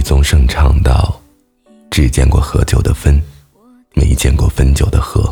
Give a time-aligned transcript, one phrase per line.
[0.00, 1.20] 李宗盛唱道
[1.92, 3.20] ：“只见过合久的分，
[3.92, 5.30] 没见过分久的合。”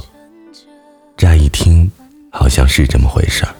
[1.16, 1.90] 乍一听，
[2.30, 3.54] 好像是这么回事儿。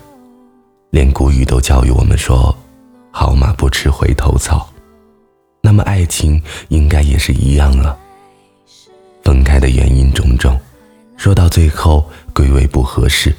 [0.91, 2.55] 连古语都教育我们说
[3.11, 4.69] ：“好马不吃回头草。”
[5.65, 7.99] 那么爱情应该也是一样了。
[9.25, 10.61] 分开的原因种种，
[11.17, 13.35] 说到最后归为不合适，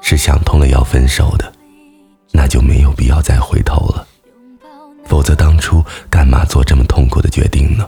[0.00, 1.52] 是想通了要分手的，
[2.30, 3.79] 那就没有必要再回头。
[5.20, 7.86] 否则当初干嘛做这么痛苦的决定呢？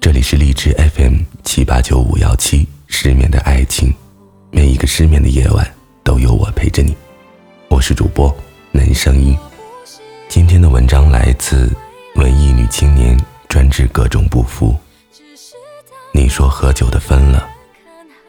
[0.00, 3.92] 这里是荔枝 FM 七八九五幺七失眠的爱情，
[4.50, 5.70] 每一个失眠的夜晚
[6.02, 6.96] 都有我陪着你。
[7.68, 8.34] 我是主播
[8.72, 9.36] 男声音。
[10.30, 11.70] 今天的文章来自
[12.14, 13.14] 文艺女青年，
[13.46, 14.74] 专治各种不服。
[16.14, 17.46] 你说喝酒的分了，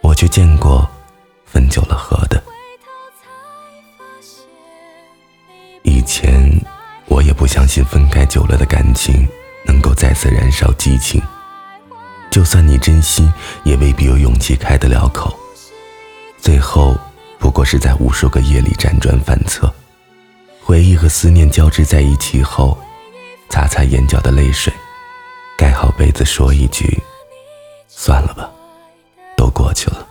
[0.02, 0.86] 我却见过
[1.46, 2.44] 分久了合的。
[7.18, 9.28] 我也不相信分开久了的感情
[9.66, 11.20] 能够再次燃烧激情。
[12.30, 15.36] 就算你真心，也未必有勇气开得了口。
[16.40, 16.96] 最后，
[17.40, 19.74] 不过是在无数个夜里辗转反侧，
[20.62, 22.78] 回忆和思念交织在一起后，
[23.50, 24.72] 擦擦眼角的泪水，
[25.58, 27.02] 盖好被子，说一句
[27.90, 28.48] ：“算了吧，
[29.36, 30.08] 都过去了。”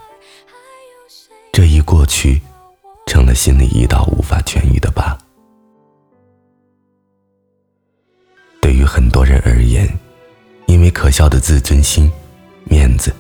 [1.55, 2.43] 这一过去，
[3.07, 5.17] 成了心里一道无法痊愈的疤。
[8.87, 9.89] 很多人而言，
[10.67, 12.11] 因为可笑的自尊心、
[12.65, 13.15] 面子，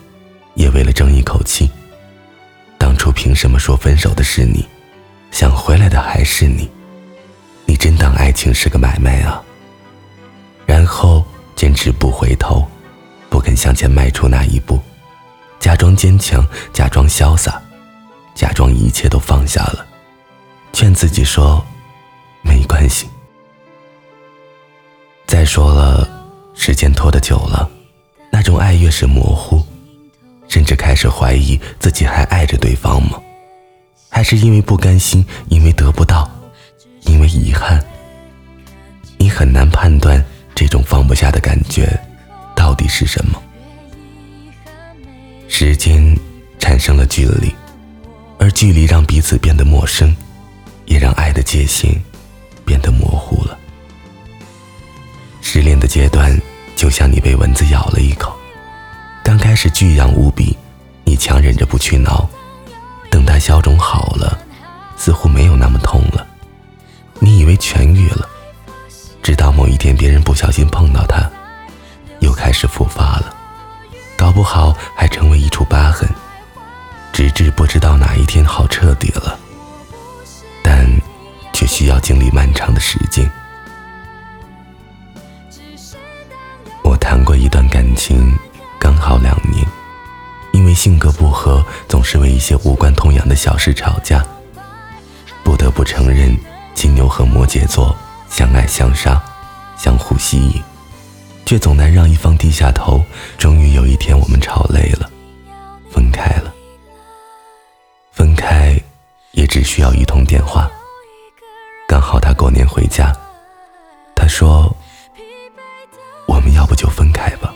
[0.54, 1.70] 也为了争一口气。
[2.78, 4.66] 当初凭什么说分手的是你，
[5.30, 6.70] 想回来的还是你？
[7.64, 9.42] 你真当爱情是个买卖啊？
[10.64, 11.24] 然后
[11.54, 12.66] 坚持不回头，
[13.28, 14.80] 不肯向前迈出那一步，
[15.58, 17.60] 假装坚强，假装潇洒，
[18.34, 19.84] 假装一切都放下了，
[20.72, 21.64] 劝自己说
[22.42, 23.08] 没关系。
[25.26, 26.08] 再说了。
[26.58, 27.68] 时间拖得久了，
[28.32, 29.62] 那种爱越是模糊，
[30.48, 33.20] 甚至开始怀疑自己还爱着对方吗？
[34.08, 36.28] 还是因为不甘心，因为得不到，
[37.02, 37.84] 因为遗憾？
[39.18, 41.86] 你很难判断这种放不下的感觉
[42.54, 43.40] 到底是什么。
[45.46, 46.18] 时间
[46.58, 47.54] 产生了距离，
[48.38, 50.16] 而距离让彼此变得陌生，
[50.86, 51.94] 也让爱的界限
[52.64, 53.56] 变得模糊了。
[55.48, 56.36] 失恋的阶段，
[56.74, 58.36] 就像你被蚊子咬了一口，
[59.22, 60.58] 刚开始巨痒无比，
[61.04, 62.28] 你强忍着不去挠，
[63.08, 64.36] 等它消肿好了，
[64.96, 66.26] 似乎没有那么痛了，
[67.20, 68.28] 你以为痊愈了，
[69.22, 71.30] 直到某一天别人不小心碰到它，
[72.18, 73.32] 又开始复发了，
[74.16, 76.08] 搞不好还成为一处疤痕，
[77.12, 79.38] 直至不知道哪一天好彻底了，
[80.60, 80.84] 但
[81.52, 83.30] 却需要经历漫长的时间。
[87.08, 88.36] 谈过一段感情，
[88.80, 89.64] 刚好两年，
[90.50, 94.26] 因为性格不合，总是为一些无关痛痒的小事吵架。
[95.44, 96.36] 不得不承认，
[96.74, 97.96] 金牛和摩羯座
[98.28, 99.22] 相爱相杀，
[99.76, 100.60] 相互吸引，
[101.44, 103.00] 却总难让一方低下头。
[103.38, 105.08] 终于有一天，我们吵累了，
[105.88, 106.52] 分开了。
[108.10, 108.76] 分开，
[109.30, 110.68] 也只需要一通电话。
[111.86, 113.16] 刚好他过年回家，
[114.16, 114.74] 他说。
[116.28, 117.52] 我们要就分开吧，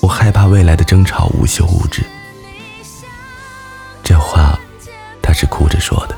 [0.00, 2.04] 我害怕未来的争吵无休无止。
[4.04, 4.58] 这话
[5.22, 6.16] 他是哭着说的，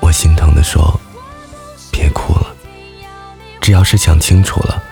[0.00, 1.00] 我心疼的说
[1.90, 2.54] ：“别哭了，
[3.60, 4.82] 只要是想清楚了，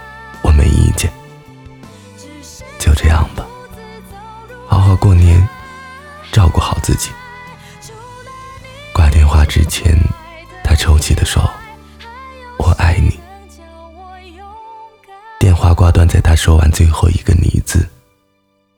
[15.95, 17.89] 断，在他说完最后一个“你”字，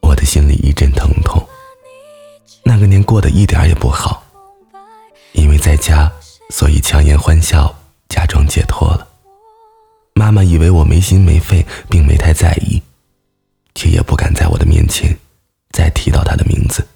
[0.02, 1.42] 我的心里一阵疼痛。
[2.62, 4.22] 那个年过得一点也不好，
[5.32, 6.12] 因为在家，
[6.50, 7.74] 所以强颜欢笑，
[8.10, 9.08] 假装解脱了。
[10.14, 12.82] 妈妈以为我没心没肺，并没太在意，
[13.74, 15.16] 却也不敢在我的面前
[15.70, 16.86] 再提到他的名字。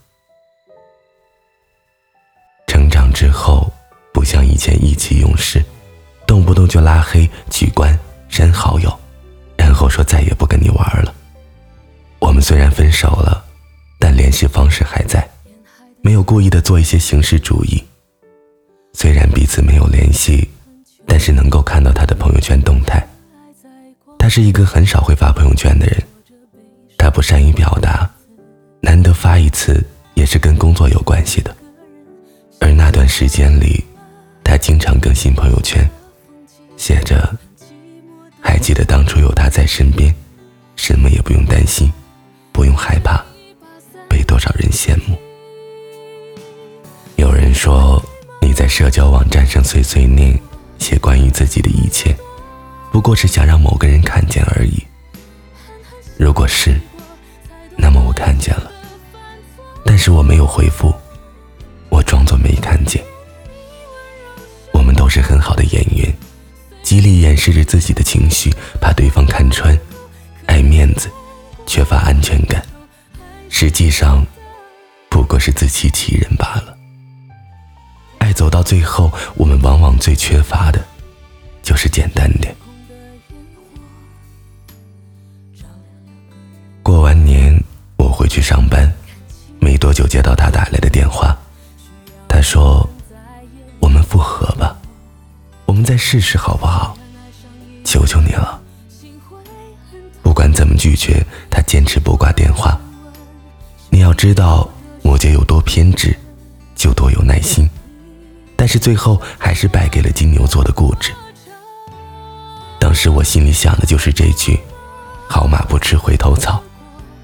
[2.66, 3.72] 成长之后，
[4.12, 5.64] 不像以前意气用事，
[6.26, 9.00] 动不动就拉黑、取关、删好友。
[9.80, 11.14] 后说再也不跟你玩了。
[12.18, 13.42] 我们虽然分手了，
[13.98, 15.26] 但联系方式还在，
[16.02, 17.82] 没有故意的做一些形式主义。
[18.92, 20.46] 虽然彼此没有联系，
[21.06, 23.02] 但是能够看到他的朋友圈动态。
[24.18, 26.02] 他是一个很少会发朋友圈的人，
[26.98, 28.06] 他不善于表达，
[28.82, 29.82] 难得发一次
[30.12, 31.56] 也是跟工作有关系的。
[32.60, 33.82] 而那段时间里，
[34.44, 35.88] 他经常更新朋友圈，
[36.76, 37.34] 写着
[38.40, 40.14] ：“还记得当初有他在身边，
[40.76, 41.92] 什么也不用担心，
[42.52, 43.24] 不用害怕，
[44.08, 45.16] 被多少人羡慕。”
[47.16, 48.02] 有人说
[48.40, 50.38] 你在社交网站上碎碎念，
[50.78, 52.16] 写关于自己的一切，
[52.90, 54.82] 不过是想让某个人看见而已。
[56.16, 56.80] 如果是，
[57.76, 58.70] 那么我看见了，
[59.84, 60.94] 但是我没有回复，
[61.90, 63.02] 我装作没看见。
[64.72, 66.10] 我们都是很好的演员，
[66.90, 69.78] 极力掩饰着自己的情绪，怕对方看穿，
[70.46, 71.08] 爱面子，
[71.64, 72.60] 缺乏安全感，
[73.48, 74.26] 实际上
[75.08, 76.76] 不过是自欺欺人罢了。
[78.18, 80.84] 爱走到最后，我们往往最缺乏的，
[81.62, 82.52] 就是简单点。
[86.82, 87.56] 过完年，
[87.98, 88.92] 我回去上班，
[89.60, 91.38] 没多久接到他打来的电话，
[92.26, 92.84] 他说
[93.78, 94.69] ：“我们复合吧，
[95.90, 96.96] 再试试好不好？
[97.84, 98.60] 求求你了。”
[100.22, 102.78] 不管怎么拒绝，他坚持不挂电话。
[103.88, 104.70] 你要知道，
[105.02, 106.16] 摩羯有多偏执，
[106.76, 107.68] 就多有耐心，
[108.54, 111.10] 但是最后还是败给了金牛座的固执。
[112.78, 114.60] 当时我心里想的就是这句
[115.28, 116.62] ：“好马不吃回头草。”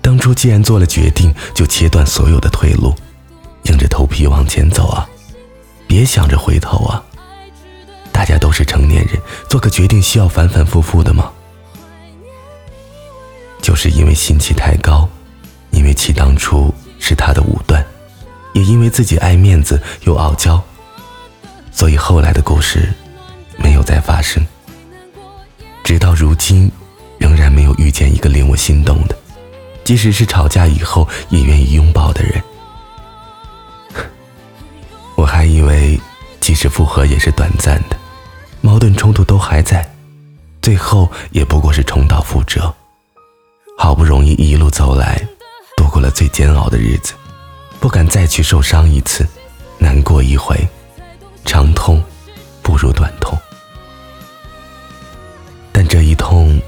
[0.03, 2.93] 当初既然做了决定，就切断所有的退路，
[3.67, 5.09] 硬着头皮往前走啊！
[5.87, 7.01] 别想着回头啊！
[8.17, 11.31] 大家都是成年人，做个决定需要反反复复的吗？
[13.61, 15.07] 就是因为心气太高，
[15.71, 17.85] 因为气当初是他的武断，
[18.55, 20.59] 也因为自己爱面子又傲娇，
[21.71, 22.91] 所以后来的故事
[23.59, 24.43] 没有再发生。
[25.85, 26.73] 直到如今，
[27.19, 29.15] 仍然没有遇见一个令我心动的。
[29.85, 32.43] 即使是吵架以后也愿意拥抱的人，
[35.17, 36.01] 我还以为
[36.41, 37.97] 即使复合也是短暂的，
[38.67, 39.89] 矛盾冲突都还在，
[40.61, 42.75] 最后也不过是重蹈覆辙。
[43.79, 45.25] 好不容易一路走来，
[45.77, 47.15] 度过了最煎熬的日子，
[47.79, 49.25] 不敢再去受伤一次，
[49.79, 50.69] 难过一回，
[51.45, 52.03] 长痛
[52.61, 53.39] 不如短痛。
[55.71, 56.61] 但这一痛，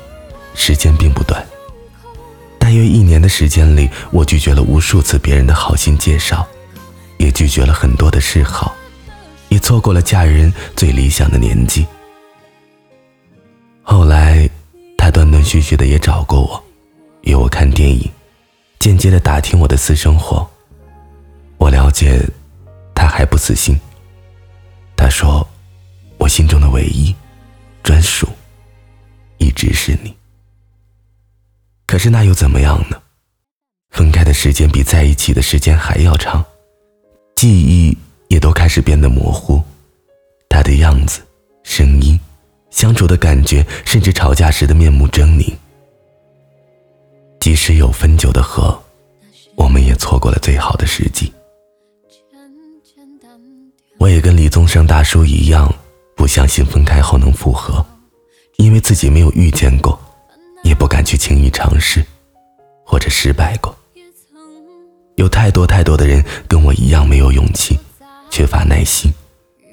[0.54, 1.44] 时间并不短。
[2.60, 6.46] 大约一年的时间里，我拒绝了无数次别人的好心介绍，
[7.16, 8.72] 也拒绝了很多的示好，
[9.48, 11.86] 也错过了嫁人最理想的年纪。
[13.82, 14.48] 后来，
[14.96, 16.62] 他断断续续的也找过我，
[17.22, 18.10] 约我看电影，
[18.78, 20.48] 间接的打听我的私生活。
[21.56, 22.22] 我了解，
[22.94, 23.78] 他还不死心。
[24.96, 25.46] 他说
[26.18, 27.14] ：“我心中的唯一、
[27.82, 28.28] 专属，
[29.38, 30.14] 一直是你。”
[31.86, 33.00] 可是那又怎么样呢？
[33.90, 36.44] 分开的时间比在一起的时间还要长，
[37.34, 37.96] 记忆
[38.28, 39.62] 也都开始变得模糊，
[40.48, 41.20] 他的样子、
[41.62, 42.18] 声音、
[42.70, 45.52] 相处的感觉，甚至吵架时的面目狰狞。
[47.40, 48.78] 即使有分久的河，
[49.56, 51.32] 我们也错过了最好的时机。
[53.98, 55.72] 我也跟李宗盛大叔一样，
[56.16, 57.84] 不相信分开后能复合，
[58.56, 59.98] 因为自己没有遇见过。
[60.64, 62.04] 也不敢去轻易尝试，
[62.84, 63.74] 或者失败过。
[65.14, 67.78] 有太多太多的人跟我一样没有勇气，
[68.38, 69.12] 缺乏耐心，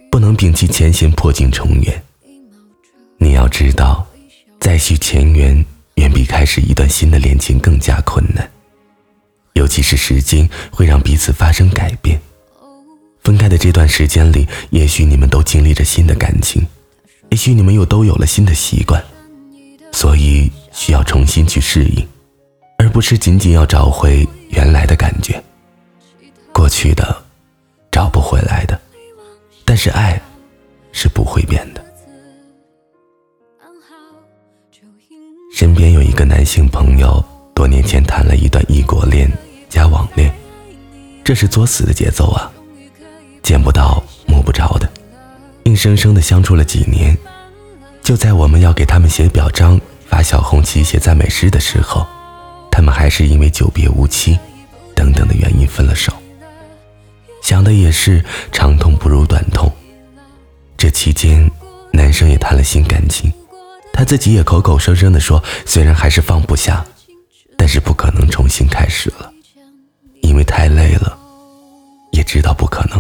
[0.10, 2.04] 不能摒弃前嫌，破镜重圆。
[3.20, 4.04] 你要知道，
[4.60, 5.64] 再续前缘
[5.98, 8.50] 远比开始一段新的恋情更加困难，
[9.54, 12.20] 尤其是时间会让彼此发生改变。
[13.22, 16.66] 分开的这段时间里，也许你们都经历着新的感情，
[17.30, 19.00] 也许你们又都有了新的习惯。
[19.92, 22.04] 所以需要重新去适应，
[22.80, 25.40] 而不是仅仅要找回原来的感觉。
[26.52, 27.25] 过去的，
[29.86, 30.20] 是爱
[30.92, 31.86] 是不会变的。
[35.56, 37.24] 身边有一个男性朋友，
[37.54, 39.32] 多年前谈了一段异国恋
[39.70, 40.34] 加网恋，
[41.24, 42.52] 这是作死的节奏啊！
[43.44, 44.92] 见不到摸不着的，
[45.66, 47.16] 硬生生的相处了几年。
[48.02, 52.08] 就在我们要给他们写表彰、发小红旗、写赞美诗的时候，
[52.72, 54.36] 他们还是因为久别无期
[54.96, 56.12] 等等的原因分了手。
[57.46, 59.72] 想的也是长痛不如短痛。
[60.76, 61.48] 这期间，
[61.94, 63.32] 男生也谈了新感情，
[63.94, 66.84] 他自己也口口声声的说，虽然还是放不下，
[67.56, 69.32] 但是不可能重新开始了，
[70.24, 71.16] 因为太累了，
[72.12, 73.00] 也知道不可能。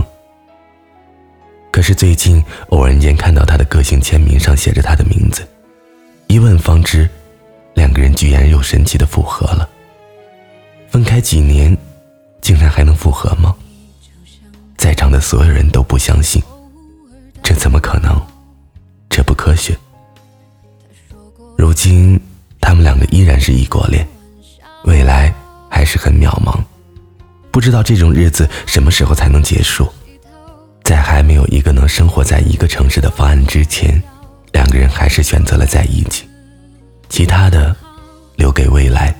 [1.71, 5.41] 可是最近偶然间看到他的个性签名上写着他的名字，
[6.27, 7.09] 一问方知，
[7.73, 9.67] 两个人居然又神奇的复合了。
[10.87, 11.75] 分开几年，
[12.41, 13.55] 竟然还能复合吗？
[15.05, 16.41] 在场的所有人都不相信，
[17.43, 18.19] 这怎么可能？
[19.07, 19.77] 这不科学。
[21.55, 22.19] 如今，
[22.59, 24.07] 他们两个依然是异国恋，
[24.85, 25.31] 未来
[25.69, 26.57] 还是很渺茫，
[27.51, 29.88] 不知道这种日子什么时候才能结束。
[30.83, 34.01] 在还没有一个能生活在一个城市的方案之前，
[34.53, 36.27] 两个人还是选择了在一起，
[37.09, 37.75] 其他的
[38.38, 39.13] 留给未来。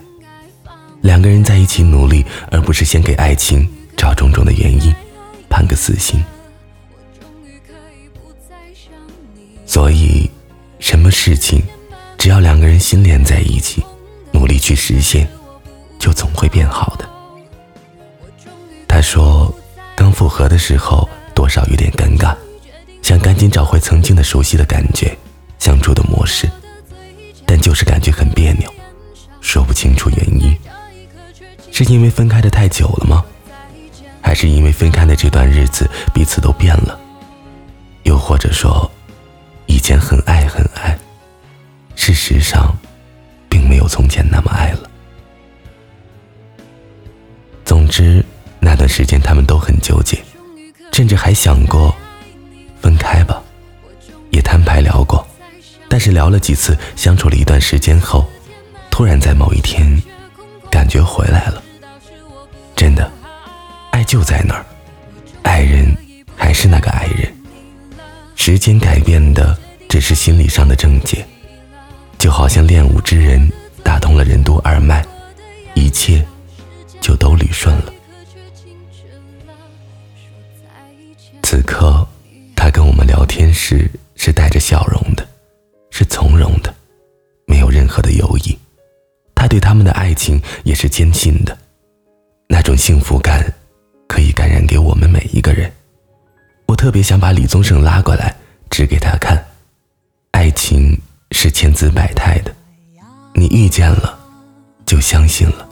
[1.02, 4.92] 两个人在一起努力，而不是先给爱情找种种的原因，
[5.56, 6.22] 判个死刑。
[9.66, 10.30] 所以，
[10.80, 11.64] 什么事情，
[12.18, 13.82] 只要两个人心连在一起，
[14.34, 15.26] 努力去实现，
[15.98, 17.10] 就总会变好的。
[18.86, 19.54] 他说，
[19.96, 22.36] 刚复合的时候，多少有点尴尬，
[23.02, 25.18] 想赶紧找回曾经的熟悉的感觉，
[25.58, 26.50] 相处的模式，
[27.46, 28.70] 但就是感觉很别扭，
[29.40, 30.54] 说不清楚原因。
[31.72, 33.24] 是因为分开的太久了吗？
[34.26, 37.00] 还是因为分开的这段日子彼此都变了？
[38.06, 38.92] 又或者说，
[39.68, 40.98] 以前很爱很爱，
[41.96, 42.76] 事实上，
[43.48, 44.90] 并没有从前那么爱了。
[47.64, 48.26] 总之，
[48.60, 50.18] 那段时间他们都很纠结，
[50.92, 51.96] 甚至还想过
[52.82, 53.40] 分开吧，
[54.32, 55.24] 也摊牌聊过，
[55.88, 58.28] 但是聊了几次，相处了一段时间后，
[58.90, 59.86] 突然在某一天，
[60.72, 61.62] 感觉回来了。
[62.76, 63.10] 真的，
[64.06, 64.66] 就在那儿，
[65.44, 65.86] 爱人
[66.36, 67.34] 还是那个爱人。
[68.36, 69.58] 时间改变的
[69.90, 71.26] 只是心理上的症结，
[72.18, 73.52] 就好像练武之人
[73.84, 75.06] 打通了任督二脉，
[75.74, 76.26] 一切
[77.02, 77.94] 就都捋顺了。
[81.42, 82.08] 此刻，
[82.56, 85.28] 他跟我们聊天时是带着笑容的，
[85.90, 86.74] 是从容的，
[87.48, 88.58] 没有任何的犹疑。
[89.34, 91.58] 他对他们的爱情也是坚信的。
[92.48, 93.52] 那种幸福感，
[94.08, 95.72] 可以感染给我们每一个人。
[96.68, 98.36] 我特别想把李宗盛拉过来，
[98.70, 99.44] 指给他看。
[100.32, 101.00] 爱情
[101.32, 102.54] 是千姿百态的，
[103.34, 104.18] 你遇见了，
[104.86, 105.66] 就相信了；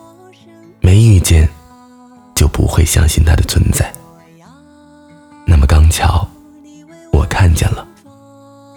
[0.80, 1.48] 没遇见，
[2.34, 3.92] 就不会相信它的存在。
[5.46, 6.28] 那么刚巧，
[7.12, 7.86] 我看见了，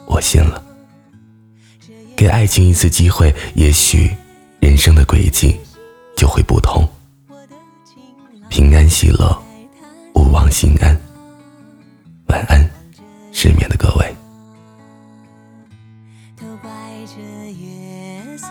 [0.07, 0.63] 我信了。
[2.17, 4.11] 给爱情一次机会，也许
[4.59, 5.55] 人生的轨迹
[6.17, 6.87] 就会不同。
[8.49, 9.37] 平安喜乐，
[10.37, 10.95] 勿忘心安。
[12.27, 12.61] 晚安，
[13.33, 14.15] 失眠的各位。
[16.39, 16.71] 都怪
[17.07, 18.47] 这月色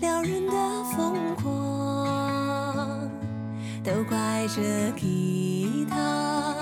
[0.00, 0.52] 撩人的
[0.94, 3.10] 疯狂，
[3.82, 6.54] 都怪这吉他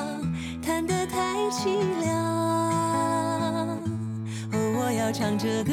[0.64, 1.66] 弹得太凄
[2.00, 2.14] 凉。
[4.52, 5.72] 哦，我要唱着歌，